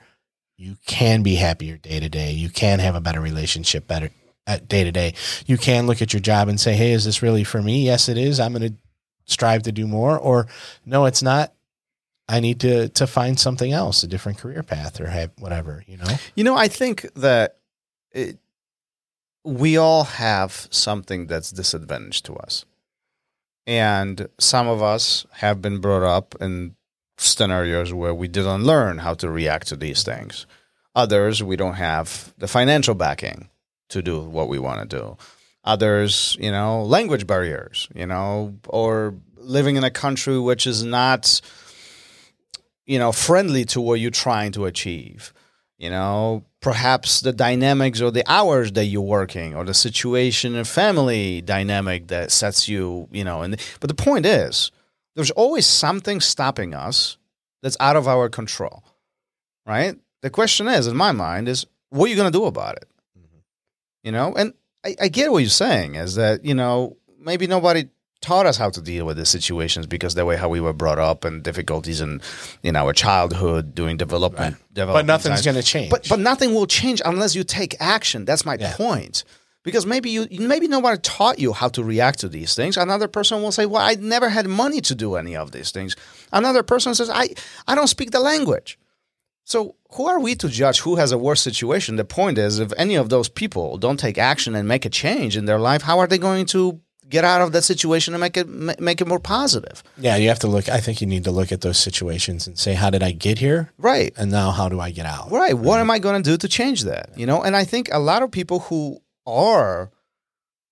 you 0.57 0.77
can 0.87 1.23
be 1.23 1.35
happier 1.35 1.77
day 1.77 2.01
to 2.01 2.09
day. 2.09 2.33
You 2.33 2.49
can 2.49 2.79
have 2.79 2.95
a 2.95 3.01
better 3.01 3.21
relationship 3.21 3.87
better 3.87 4.11
at 4.47 4.69
day 4.69 4.85
to 4.85 4.93
day. 4.93 5.15
You 5.47 5.59
can 5.59 5.87
look 5.87 6.01
at 6.01 6.15
your 6.15 6.21
job 6.21 6.49
and 6.49 6.59
say, 6.59 6.75
"Hey, 6.75 6.93
is 6.93 7.05
this 7.05 7.23
really 7.23 7.45
for 7.45 7.61
me?" 7.61 7.85
Yes, 7.85 8.09
it 8.09 8.17
is. 8.17 8.41
I'm 8.41 8.55
going 8.55 8.73
to 8.73 8.79
strive 9.27 9.65
to 9.65 9.73
do 9.73 9.87
more 9.87 10.19
or 10.19 10.47
no, 10.87 11.05
it's 11.05 11.23
not. 11.23 11.53
I 12.27 12.41
need 12.41 12.61
to 12.61 12.89
to 12.91 13.07
find 13.07 13.39
something 13.39 13.73
else, 13.73 14.03
a 14.03 14.07
different 14.07 14.39
career 14.39 14.63
path 14.63 14.99
or 15.01 15.09
have 15.09 15.31
whatever, 15.39 15.85
you 15.87 15.99
know. 15.99 16.15
You 16.37 16.45
know, 16.45 16.57
I 16.57 16.69
think 16.69 17.13
that 17.17 17.59
it, 18.13 18.39
we 19.45 19.77
all 19.77 20.05
have 20.05 20.69
something 20.71 21.27
that's 21.27 21.51
disadvantage 21.51 22.23
to 22.23 22.35
us. 22.35 22.65
And 23.67 24.29
some 24.39 24.69
of 24.69 24.83
us 24.83 25.27
have 25.33 25.63
been 25.63 25.79
brought 25.79 26.03
up 26.03 26.35
in 26.41 26.75
scenarios 27.19 27.93
where 27.93 28.15
we 28.15 28.29
didn't 28.29 28.65
learn 28.65 28.99
how 28.99 29.15
to 29.15 29.31
react 29.31 29.69
to 29.69 29.77
these 29.77 30.03
things. 30.03 30.47
Others, 30.95 31.43
we 31.43 31.57
don't 31.57 31.75
have 31.75 32.35
the 32.39 32.49
financial 32.49 32.95
backing 32.95 33.49
to 33.91 34.03
do 34.03 34.21
what 34.21 34.49
we 34.49 34.59
want 34.59 34.89
to 34.89 34.97
do. 34.97 35.17
Others, 35.65 36.37
you 36.41 36.51
know, 36.51 36.83
language 36.83 37.27
barriers, 37.27 37.89
you 37.95 38.07
know, 38.07 38.55
or 38.69 39.15
living 39.37 39.77
in 39.77 39.85
a 39.85 39.91
country 39.91 40.39
which 40.39 40.67
is 40.67 40.83
not, 40.83 41.41
you 42.87 42.99
know, 42.99 43.13
friendly 43.13 43.65
to 43.67 43.81
what 43.81 44.01
you're 44.01 44.11
trying 44.11 44.53
to 44.53 44.65
achieve 44.65 45.33
you 45.81 45.89
know, 45.89 46.45
perhaps 46.61 47.23
the 47.23 47.33
dynamics 47.33 48.03
or 48.03 48.11
the 48.11 48.31
hours 48.31 48.73
that 48.73 48.85
you're 48.85 49.01
working 49.01 49.57
or 49.57 49.65
the 49.65 49.73
situation 49.73 50.55
and 50.55 50.69
family 50.69 51.41
dynamic 51.41 52.09
that 52.09 52.31
sets 52.31 52.69
you, 52.69 53.09
you 53.11 53.25
know, 53.25 53.41
and 53.41 53.59
but 53.81 53.89
the 53.89 53.95
point 53.95 54.27
is 54.27 54.71
there's 55.17 55.31
always 55.31 55.67
something 55.67 56.21
stopping 56.21 56.75
us 56.75 57.17
that's 57.63 57.79
out 57.81 57.97
of 57.97 58.07
our 58.07 58.29
control. 58.29 58.85
Right? 59.67 59.97
The 60.21 60.29
question 60.29 60.69
is, 60.69 60.87
in 60.87 60.97
my 60.97 61.13
mind, 61.13 61.49
is 61.49 61.67
what 61.89 62.07
are 62.07 62.11
you 62.11 62.17
gonna 62.17 62.31
do 62.31 62.45
about 62.45 62.77
it? 62.77 62.89
Mm-hmm. 63.19 63.39
You 64.05 64.13
know, 64.13 64.35
and 64.35 64.53
I, 64.85 64.97
I 65.01 65.09
get 65.09 65.33
what 65.33 65.39
you're 65.39 65.49
saying 65.49 65.95
is 65.95 66.17
that, 66.17 66.45
you 66.45 66.55
know, 66.55 66.99
maybe 67.19 67.47
nobody 67.47 67.89
taught 68.21 68.47
us 68.47 68.57
how 68.59 68.71
to 68.71 68.81
deal 68.81 69.07
with 69.07 69.17
these 69.17 69.29
situations 69.29 69.87
because 69.87 70.15
the 70.15 70.25
way 70.25 70.37
how 70.37 70.49
we 70.49 70.61
were 70.61 70.73
brought 70.75 70.99
up 70.99 71.25
and 71.25 71.43
difficulties 71.43 72.01
in 72.01 72.21
in 72.63 72.77
our 72.77 72.93
childhood 72.93 73.75
doing 73.75 73.97
development, 73.97 74.57
But 74.59 74.75
development 74.75 75.07
nothing's 75.07 75.43
going 75.43 75.57
to 75.57 75.63
change. 75.63 75.91
But 75.91 76.09
but 76.09 76.19
nothing 76.21 76.55
will 76.55 76.67
change 76.67 77.01
unless 77.05 77.35
you 77.35 77.45
take 77.45 77.75
action. 77.81 78.25
That's 78.25 78.45
my 78.45 78.57
Yeah. 78.61 78.75
point. 78.77 79.25
Because 79.63 79.85
maybe 79.85 80.09
you 80.11 80.27
maybe 80.39 80.69
nobody 80.69 80.99
taught 81.03 81.39
you 81.39 81.53
how 81.53 81.69
to 81.69 81.85
react 81.85 82.19
to 82.21 82.29
these 82.29 82.55
things. 82.55 82.77
Another 82.79 83.09
person 83.09 83.43
will 83.43 83.53
say, 83.53 83.67
"Well, 83.67 83.83
I 83.83 83.95
never 83.95 84.31
had 84.31 84.47
money 84.47 84.81
to 84.81 84.95
do 84.95 85.17
any 85.17 85.37
of 85.37 85.51
these 85.53 85.71
things." 85.71 85.97
Another 86.33 86.63
person 86.63 86.95
says, 86.95 87.11
"I 87.11 87.29
I 87.69 87.75
don't 87.75 87.87
speak 87.89 88.11
the 88.11 88.21
language." 88.21 88.79
So 89.45 89.75
who 89.95 90.07
are 90.07 90.21
we 90.21 90.35
to 90.37 90.49
judge 90.49 90.81
who 90.81 90.97
has 90.97 91.13
a 91.13 91.19
worse 91.19 91.43
situation? 91.43 91.97
The 91.97 92.05
point 92.05 92.39
is, 92.39 92.59
if 92.59 92.73
any 92.79 92.95
of 92.95 93.09
those 93.09 93.29
people 93.29 93.77
don't 93.79 93.99
take 94.01 94.17
action 94.17 94.55
and 94.55 94.67
make 94.69 94.85
a 94.87 94.91
change 94.91 95.37
in 95.37 95.45
their 95.47 95.59
life, 95.59 95.83
how 95.83 95.99
are 95.99 96.07
they 96.07 96.19
going 96.19 96.47
to 96.47 96.81
get 97.11 97.25
out 97.25 97.43
of 97.43 97.53
that 97.53 97.63
situation 97.63 98.15
and 98.15 98.21
make 98.21 98.37
it 98.37 98.49
make 98.49 99.01
it 99.01 99.09
more 99.09 99.21
positive? 99.21 99.83
yeah, 99.99 100.17
you 100.17 100.29
have 100.29 100.39
to 100.39 100.47
look. 100.47 100.69
I 100.69 100.81
think 100.81 101.01
you 101.01 101.07
need 101.07 101.25
to 101.25 101.31
look 101.31 101.53
at 101.53 101.61
those 101.61 101.79
situations 101.79 102.47
and 102.47 102.59
say, 102.59 102.75
how 102.75 102.89
did 102.91 103.03
I 103.03 103.13
get 103.13 103.39
here? 103.39 103.73
Right. 103.77 104.15
And 104.17 104.31
now 104.31 104.51
how 104.53 104.69
do 104.69 104.81
I 104.81 104.91
get 104.91 105.07
out? 105.07 105.31
Right. 105.31 105.55
What 105.55 105.81
am 105.81 105.91
I 105.91 105.99
going 105.99 106.23
to 106.23 106.31
do 106.31 106.37
to 106.37 106.49
change 106.49 106.85
that? 106.85 107.11
You 107.17 107.27
know, 107.27 107.43
and 107.43 107.57
I 107.57 107.65
think 107.65 107.89
a 107.93 107.99
lot 107.99 108.23
of 108.23 108.31
people 108.31 108.61
who 108.61 109.03
are, 109.27 109.91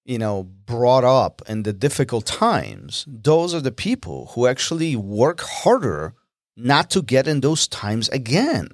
you 0.04 0.18
know, 0.18 0.44
brought 0.44 1.04
up 1.04 1.42
in 1.48 1.64
the 1.64 1.72
difficult 1.72 2.24
times, 2.24 3.04
those 3.06 3.52
are 3.54 3.60
the 3.60 3.72
people 3.72 4.30
who 4.34 4.46
actually 4.46 4.96
work 4.96 5.40
harder 5.40 6.14
not 6.56 6.90
to 6.90 7.02
get 7.02 7.28
in 7.28 7.40
those 7.40 7.68
times 7.68 8.08
again. 8.10 8.68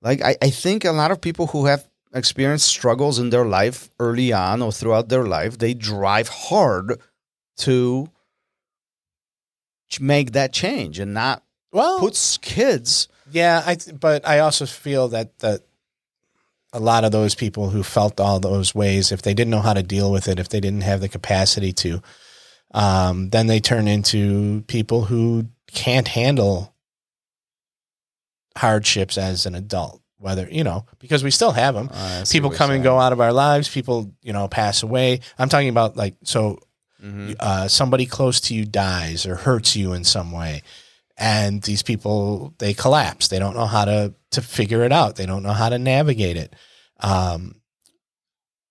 Like, 0.00 0.22
I, 0.22 0.36
I 0.40 0.50
think 0.50 0.84
a 0.84 0.92
lot 0.92 1.10
of 1.10 1.20
people 1.20 1.48
who 1.48 1.66
have 1.66 1.88
experienced 2.12 2.66
struggles 2.68 3.18
in 3.18 3.30
their 3.30 3.44
life 3.44 3.90
early 3.98 4.32
on 4.32 4.62
or 4.62 4.72
throughout 4.72 5.08
their 5.08 5.24
life, 5.24 5.58
they 5.58 5.74
drive 5.74 6.28
hard 6.28 7.00
to 7.58 8.08
make 10.00 10.32
that 10.32 10.52
change 10.52 10.98
and 10.98 11.14
not 11.14 11.42
Well, 11.72 11.98
puts 11.98 12.38
kids. 12.38 13.08
Yeah, 13.30 13.62
I 13.64 13.74
th- 13.74 13.98
but 13.98 14.26
I 14.26 14.38
also 14.40 14.66
feel 14.66 15.08
that 15.08 15.38
that 15.40 15.62
a 16.72 16.80
lot 16.80 17.04
of 17.04 17.12
those 17.12 17.34
people 17.34 17.70
who 17.70 17.82
felt 17.82 18.20
all 18.20 18.40
those 18.40 18.74
ways, 18.74 19.10
if 19.10 19.22
they 19.22 19.34
didn't 19.34 19.50
know 19.50 19.60
how 19.60 19.72
to 19.72 19.82
deal 19.82 20.12
with 20.12 20.28
it, 20.28 20.38
if 20.38 20.48
they 20.48 20.60
didn't 20.60 20.82
have 20.82 21.00
the 21.00 21.08
capacity 21.08 21.72
to, 21.72 22.02
um, 22.74 23.30
then 23.30 23.46
they 23.46 23.60
turn 23.60 23.88
into 23.88 24.62
people 24.66 25.04
who 25.04 25.46
can't 25.66 26.08
handle 26.08 26.74
hardships 28.56 29.16
as 29.16 29.46
an 29.46 29.54
adult. 29.54 30.02
Whether 30.20 30.48
you 30.50 30.64
know, 30.64 30.84
because 30.98 31.22
we 31.22 31.30
still 31.30 31.52
have 31.52 31.74
them. 31.74 31.90
See 32.24 32.38
people 32.38 32.50
come 32.50 32.70
and 32.72 32.82
go 32.82 32.98
out 32.98 33.12
of 33.12 33.20
our 33.20 33.32
lives. 33.32 33.68
People, 33.68 34.12
you 34.22 34.32
know, 34.32 34.48
pass 34.48 34.82
away. 34.82 35.20
I'm 35.38 35.48
talking 35.48 35.68
about 35.68 35.96
like 35.96 36.14
so. 36.24 36.58
Mhm. 37.00 37.36
uh, 37.38 37.68
somebody 37.68 38.06
close 38.06 38.40
to 38.40 38.54
you 38.54 38.64
dies 38.64 39.24
or 39.24 39.36
hurts 39.36 39.76
you 39.76 39.92
in 39.92 40.02
some 40.02 40.32
way, 40.32 40.62
and 41.16 41.62
these 41.62 41.80
people 41.84 42.52
they 42.58 42.74
collapse. 42.74 43.28
They 43.28 43.38
don't 43.38 43.54
know 43.54 43.66
how 43.66 43.84
to 43.84 44.14
to 44.32 44.42
figure 44.42 44.82
it 44.82 44.90
out. 44.90 45.14
They 45.14 45.24
don't 45.24 45.44
know 45.44 45.52
how 45.52 45.68
to 45.68 45.78
navigate 45.78 46.36
it. 46.36 46.56
Um, 46.98 47.60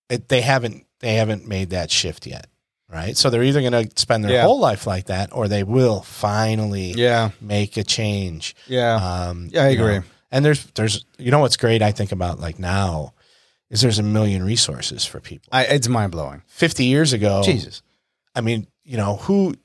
it 0.10 0.28
they 0.28 0.42
haven't 0.42 0.86
they 1.00 1.14
haven't 1.14 1.48
made 1.48 1.70
that 1.70 1.90
shift 1.90 2.28
yet, 2.28 2.48
right? 2.92 3.16
So 3.16 3.30
they're 3.30 3.44
either 3.44 3.62
going 3.62 3.88
to 3.88 3.90
spend 3.96 4.26
their 4.26 4.32
Yeah. 4.34 4.42
whole 4.44 4.60
life 4.60 4.86
like 4.88 5.06
that, 5.06 5.30
or 5.32 5.48
they 5.48 5.64
will 5.64 6.02
finally 6.02 6.92
Yeah, 6.98 7.30
make 7.40 7.78
a 7.78 7.84
change. 7.86 8.56
yeah, 8.68 8.96
Um, 8.96 9.48
yeah. 9.52 9.64
I 9.64 9.70
you 9.70 9.78
know, 9.78 9.86
agree. 9.88 10.10
And 10.32 10.44
there's 10.44 10.66
there's 10.72 11.06
you 11.18 11.32
know 11.32 11.40
what's 11.40 11.58
great 11.58 11.82
I 11.82 11.92
think 11.92 12.12
about 12.12 12.40
like 12.40 12.60
now 12.60 13.14
is 13.70 13.82
there's 13.82 14.00
a 14.00 14.04
million 14.04 14.44
resources 14.44 15.06
for 15.06 15.20
people. 15.20 15.50
I, 15.52 15.66
it's 15.66 15.88
mind 15.88 16.12
blowing. 16.12 16.42
50 16.48 16.86
years 16.86 17.14
ago, 17.14 17.42
Jesus. 17.44 17.82
I 18.34 18.42
mean, 18.42 18.68
you 18.84 18.98
know, 18.98 19.18
who 19.18 19.56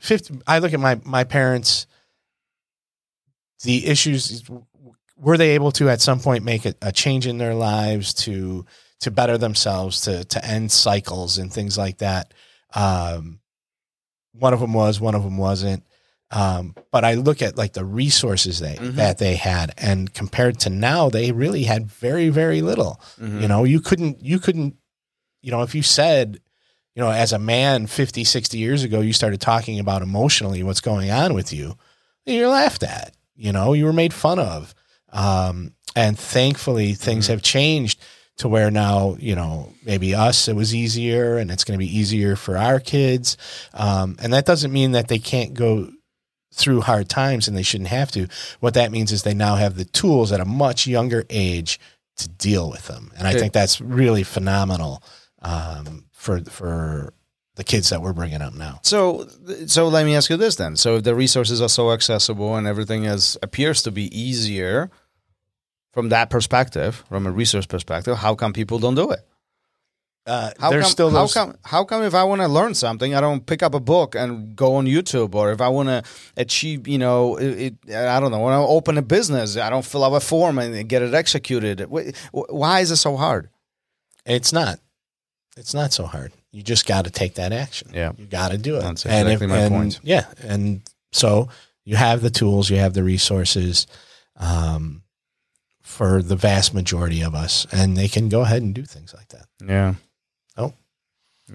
50 0.00 0.40
I 0.46 0.58
look 0.58 0.74
at 0.74 0.80
my 0.80 1.00
my 1.04 1.24
parents 1.24 1.86
the 3.62 3.86
issues 3.86 4.42
were 5.16 5.38
they 5.38 5.50
able 5.50 5.72
to 5.72 5.88
at 5.88 6.00
some 6.00 6.20
point 6.20 6.44
make 6.44 6.66
a, 6.66 6.74
a 6.82 6.92
change 6.92 7.26
in 7.26 7.38
their 7.38 7.54
lives 7.54 8.12
to 8.12 8.66
to 9.00 9.10
better 9.10 9.38
themselves 9.38 10.02
to 10.02 10.24
to 10.24 10.44
end 10.44 10.70
cycles 10.70 11.38
and 11.38 11.52
things 11.52 11.78
like 11.78 11.98
that 11.98 12.32
um 12.74 13.40
one 14.32 14.52
of 14.52 14.60
them 14.60 14.74
was 14.74 15.00
one 15.00 15.14
of 15.14 15.22
them 15.22 15.38
wasn't 15.38 15.82
um 16.32 16.74
but 16.90 17.04
i 17.04 17.14
look 17.14 17.40
at 17.40 17.56
like 17.56 17.72
the 17.74 17.84
resources 17.84 18.58
they 18.58 18.74
Mhm. 18.76 18.96
that 18.96 19.18
they 19.18 19.36
had 19.36 19.72
and 19.78 20.12
compared 20.12 20.58
to 20.60 20.70
now 20.70 21.08
they 21.08 21.30
really 21.32 21.62
had 21.64 21.86
very 21.90 22.28
very 22.30 22.62
little 22.62 23.00
you 23.20 23.46
know 23.48 23.62
you 23.64 23.80
couldn't 23.80 24.20
you 24.24 24.38
couldn't 24.40 24.74
you 25.42 25.50
know 25.52 25.62
if 25.62 25.74
you 25.74 25.82
said 25.82 26.40
you 26.96 27.02
know 27.02 27.10
as 27.10 27.32
a 27.32 27.38
man 27.38 27.86
50 27.86 28.24
60 28.24 28.58
years 28.58 28.82
ago 28.82 29.00
you 29.00 29.12
started 29.12 29.40
talking 29.40 29.78
about 29.78 30.02
emotionally 30.02 30.62
what's 30.64 30.80
going 30.80 31.10
on 31.12 31.32
with 31.34 31.52
you 31.52 31.76
you're 32.24 32.48
laughed 32.48 32.82
at 32.82 33.14
you 33.36 33.52
know 33.52 33.72
you 33.72 33.84
were 33.84 33.92
made 33.92 34.12
fun 34.12 34.38
of 34.40 34.74
um, 35.12 35.72
and 35.94 36.18
thankfully 36.18 36.94
things 36.94 37.26
Mhm. 37.26 37.30
have 37.30 37.42
changed 37.42 38.00
to 38.38 38.48
where 38.48 38.70
now 38.70 39.16
you 39.20 39.34
know 39.36 39.72
maybe 39.84 40.14
us 40.14 40.48
it 40.48 40.56
was 40.56 40.74
easier 40.74 41.38
and 41.38 41.50
it's 41.52 41.62
going 41.64 41.78
to 41.78 41.84
be 41.86 41.96
easier 41.98 42.34
for 42.36 42.56
our 42.58 42.80
kids 42.80 43.36
um, 43.74 44.16
and 44.20 44.32
that 44.32 44.44
doesn't 44.44 44.72
mean 44.72 44.92
that 44.92 45.06
they 45.08 45.18
can't 45.20 45.54
go 45.54 45.88
through 46.56 46.80
hard 46.80 47.08
times 47.08 47.46
and 47.46 47.56
they 47.56 47.62
shouldn't 47.62 47.90
have 47.90 48.10
to 48.10 48.26
what 48.60 48.74
that 48.74 48.90
means 48.90 49.12
is 49.12 49.22
they 49.22 49.34
now 49.34 49.56
have 49.56 49.76
the 49.76 49.84
tools 49.84 50.32
at 50.32 50.40
a 50.40 50.44
much 50.44 50.86
younger 50.86 51.24
age 51.28 51.78
to 52.16 52.28
deal 52.28 52.70
with 52.70 52.86
them 52.86 53.12
and 53.18 53.28
i 53.28 53.32
think 53.40 53.52
that's 53.52 53.80
really 53.80 54.22
phenomenal 54.24 55.02
um, 55.42 56.06
for 56.12 56.40
for 56.44 57.12
the 57.56 57.64
kids 57.64 57.90
that 57.90 58.00
we're 58.02 58.12
bringing 58.14 58.42
up 58.42 58.54
now 58.54 58.80
So, 58.82 59.28
so 59.66 59.88
let 59.88 60.04
me 60.06 60.14
ask 60.14 60.28
you 60.30 60.36
this 60.36 60.56
then. 60.56 60.76
So, 60.76 60.96
if 60.96 61.04
the 61.04 61.14
resources 61.14 61.62
are 61.62 61.70
so 61.70 61.90
accessible 61.92 62.54
and 62.56 62.66
everything 62.66 63.04
is 63.04 63.38
appears 63.42 63.82
to 63.84 63.90
be 63.90 64.04
easier 64.18 64.90
from 65.92 66.10
that 66.10 66.28
perspective, 66.28 67.02
from 67.08 67.26
a 67.26 67.30
resource 67.30 67.64
perspective, 67.64 68.18
how 68.18 68.34
come 68.34 68.52
people 68.52 68.78
don't 68.78 68.94
do 68.94 69.10
it? 69.10 69.20
Uh, 70.26 70.50
How 70.58 70.70
there's 70.70 70.84
come, 70.84 70.90
still 70.90 71.10
how 71.10 71.26
come? 71.28 71.56
How 71.64 71.84
come? 71.84 72.02
If 72.02 72.14
I 72.14 72.24
want 72.24 72.40
to 72.40 72.48
learn 72.48 72.74
something, 72.74 73.14
I 73.14 73.20
don't 73.20 73.46
pick 73.46 73.62
up 73.62 73.74
a 73.74 73.80
book 73.80 74.14
and 74.14 74.56
go 74.56 74.74
on 74.74 74.86
YouTube, 74.86 75.34
or 75.34 75.52
if 75.52 75.60
I 75.60 75.68
want 75.68 75.88
to 75.88 76.02
achieve, 76.36 76.88
you 76.88 76.98
know, 76.98 77.36
it, 77.36 77.74
it, 77.86 77.94
I 77.94 78.18
don't 78.18 78.30
know, 78.32 78.40
when 78.40 78.52
I 78.52 78.56
open 78.58 78.98
a 78.98 79.02
business, 79.02 79.56
I 79.56 79.70
don't 79.70 79.84
fill 79.84 80.04
out 80.04 80.12
a 80.14 80.20
form 80.20 80.58
and 80.58 80.88
get 80.88 81.02
it 81.02 81.14
executed. 81.14 81.80
Wh- 81.82 82.10
wh- 82.32 82.52
Why 82.52 82.80
is 82.80 82.90
it 82.90 82.96
so 82.96 83.16
hard? 83.16 83.50
It's 84.24 84.52
not. 84.52 84.80
It's 85.56 85.72
not 85.74 85.92
so 85.92 86.06
hard. 86.06 86.32
You 86.50 86.62
just 86.62 86.86
got 86.86 87.04
to 87.04 87.10
take 87.10 87.34
that 87.34 87.52
action. 87.52 87.90
Yeah. 87.94 88.12
You 88.18 88.26
got 88.26 88.50
to 88.50 88.58
do 88.58 88.76
it. 88.76 88.80
That's 88.80 89.06
And 89.06 89.28
exactly 89.28 89.46
my 89.46 89.58
and, 89.58 89.72
point. 89.74 90.00
Yeah, 90.02 90.26
and 90.42 90.82
so 91.12 91.48
you 91.84 91.96
have 91.96 92.20
the 92.20 92.30
tools, 92.30 92.68
you 92.68 92.78
have 92.78 92.94
the 92.94 93.04
resources, 93.04 93.86
um, 94.36 95.02
for 95.82 96.20
the 96.20 96.36
vast 96.36 96.74
majority 96.74 97.22
of 97.22 97.34
us, 97.34 97.64
and 97.72 97.96
they 97.96 98.08
can 98.08 98.28
go 98.28 98.40
ahead 98.40 98.60
and 98.62 98.74
do 98.74 98.82
things 98.84 99.14
like 99.14 99.28
that. 99.28 99.46
Yeah. 99.64 99.94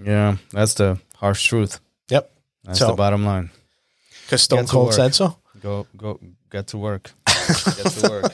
Yeah, 0.00 0.36
that's 0.50 0.74
the 0.74 0.98
harsh 1.16 1.44
truth. 1.46 1.80
Yep. 2.08 2.30
That's 2.64 2.78
So- 2.78 2.88
the 2.88 2.94
bottom 2.94 3.24
line. 3.24 3.50
Because 4.24 4.42
Stone 4.42 4.60
Get 4.60 4.66
to 4.68 4.72
Cold 4.72 4.86
work. 4.86 4.94
said 4.94 5.14
so. 5.14 5.36
Go 5.60 5.86
go 5.96 6.18
get 6.50 6.68
to 6.68 6.78
work. 6.78 7.12
get 7.26 7.86
to 7.92 8.08
work. 8.10 8.32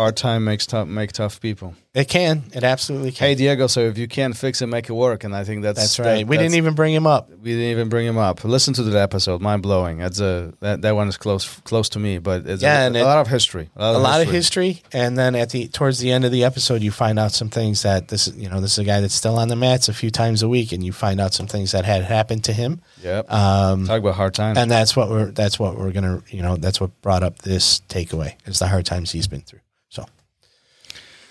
Hard 0.00 0.16
time 0.16 0.44
makes 0.44 0.66
tough 0.66 0.88
make 0.88 1.12
tough 1.12 1.40
people. 1.40 1.74
It 1.92 2.08
can. 2.08 2.44
It 2.54 2.62
absolutely 2.62 3.10
can. 3.10 3.26
Rey 3.26 3.34
Diogo, 3.34 3.66
so 3.66 3.80
if 3.80 3.98
you 3.98 4.06
can't 4.06 4.36
fix 4.36 4.62
it, 4.62 4.66
make 4.68 4.88
it 4.88 4.92
work. 4.92 5.24
And 5.24 5.34
I 5.34 5.42
think 5.44 5.62
that's 5.62 5.78
that's 5.80 5.96
that- 5.96 6.04
right. 6.06 6.26
we 6.26 6.36
didn't 6.38 6.54
even 6.54 6.74
bring 6.74 6.94
him 6.94 7.04
up. 7.06 7.28
we 7.30 7.50
didn't 7.50 7.70
even 7.72 7.88
bring 7.88 8.06
him 8.06 8.16
up. 8.16 8.44
Listen 8.44 8.72
to 8.74 8.82
that 8.84 8.96
episode, 8.98 9.40
mind 9.42 9.62
blowing. 9.62 9.98
That's 9.98 10.20
a 10.20 10.54
that, 10.60 10.82
that 10.82 10.94
one 10.94 11.08
is 11.08 11.16
close 11.16 11.46
close 11.64 11.88
to 11.90 11.98
me, 11.98 12.18
but 12.18 12.46
it's 12.46 12.62
Yeah, 12.62 12.84
a, 12.84 12.86
and 12.86 12.96
a 12.96 13.00
it- 13.00 13.04
lot 13.04 13.18
of 13.18 13.26
history. 13.26 13.68
a 13.76 13.98
lot 13.98 14.20
of 14.22 14.28
history 14.30 14.82
and 14.92 15.18
then 15.18 15.34
at 15.34 15.50
the 15.50 15.66
towards 15.68 15.98
the 15.98 16.12
end 16.12 16.24
of 16.24 16.30
the 16.32 16.44
episode 16.44 16.80
you 16.82 16.92
find 16.92 17.18
out 17.18 17.32
some 17.32 17.48
things 17.50 17.82
that 17.82 18.08
this 18.08 18.28
you 18.36 18.48
know 18.48 18.60
this 18.60 18.72
is 18.72 18.78
a 18.78 18.84
guy 18.84 19.00
that's 19.00 19.14
still 19.14 19.36
on 19.36 19.48
the 19.48 19.56
mats 19.56 19.88
a 19.88 19.92
few 19.92 20.10
times 20.10 20.42
a 20.42 20.48
week 20.48 20.70
and 20.72 20.82
you 20.84 20.92
find 20.92 21.20
out 21.20 21.34
some 21.34 21.46
things 21.48 21.72
that 21.72 21.84
had 21.84 22.04
happened 22.04 22.44
to 22.44 22.52
him 22.52 22.80
Yep. 23.02 23.30
um, 23.32 23.84
Talk 23.86 23.98
about 23.98 24.14
hard 24.14 24.32
times. 24.34 24.56
and 24.58 24.70
that's 24.70 24.94
what 24.96 25.10
we're 25.10 25.32
that's 25.32 25.58
what 25.58 25.76
we're 25.76 25.90
gonna 25.92 26.22
you 26.30 26.40
know 26.42 26.56
that's 26.56 26.80
what 26.80 26.90
brought 27.02 27.22
up 27.24 27.38
this 27.40 27.80
takeaway 27.88 28.34
is 28.46 28.60
the 28.60 28.68
hard 28.68 28.86
times 28.86 29.10
he's 29.10 29.26
been 29.26 29.40
through 29.42 29.60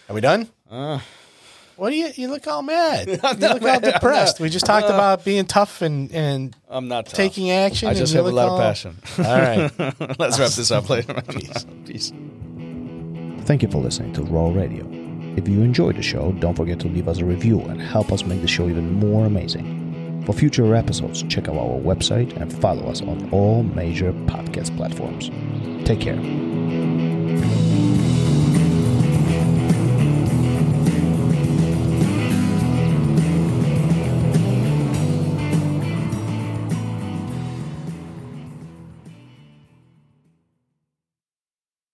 are 0.10 0.14
we 0.14 0.22
done? 0.22 0.50
Uh, 0.70 1.00
what 1.76 1.92
do 1.92 1.96
you? 1.96 2.10
You 2.16 2.28
look 2.28 2.46
all 2.48 2.62
mad. 2.62 3.08
you 3.08 3.16
look 3.16 3.62
all 3.62 3.80
depressed. 3.80 4.40
Not, 4.40 4.44
we 4.44 4.50
just 4.50 4.66
talked 4.66 4.88
uh, 4.88 4.94
about 4.94 5.24
being 5.24 5.46
tough 5.46 5.82
and 5.82 6.12
and 6.12 6.56
I'm 6.68 6.88
not 6.88 7.06
tough. 7.06 7.16
taking 7.16 7.52
action. 7.52 7.88
I 7.88 7.94
just 7.94 8.14
have 8.14 8.26
a 8.26 8.32
lot 8.32 8.50
all, 8.50 8.58
of 8.58 8.62
passion. 8.62 8.98
All 9.18 9.24
right, 9.24 9.72
let's 10.20 10.38
wrap 10.38 10.52
this 10.52 10.72
up 10.72 10.90
later. 10.90 11.14
please. 11.28 11.66
Peace. 11.86 12.12
Thank 13.46 13.64
you 13.64 13.70
for 13.70 13.78
listening 13.78 14.14
to 14.14 14.24
ROL 14.24 14.52
Radio. 14.52 14.86
If 15.38 15.48
you 15.48 15.62
enjoyed 15.62 15.96
the 15.96 16.02
show, 16.02 16.34
don't 16.34 16.56
forget 16.56 16.80
to 16.82 16.88
leave 16.88 17.08
us 17.08 17.20
a 17.20 17.26
review 17.26 17.62
and 17.62 17.82
help 17.82 18.12
us 18.12 18.26
make 18.26 18.42
the 18.42 18.48
show 18.48 18.68
even 18.68 18.94
more 18.96 19.26
amazing. 19.26 20.24
For 20.26 20.34
future 20.34 20.76
episodes, 20.76 21.24
check 21.24 21.48
out 21.48 21.56
our 21.56 21.80
website 21.80 22.36
and 22.36 22.52
follow 22.62 22.88
us 22.90 23.02
on 23.02 23.30
all 23.32 23.64
major 23.64 24.12
podcast 24.12 24.76
platforms. 24.76 25.32
Take 25.88 26.02
care. 26.02 26.20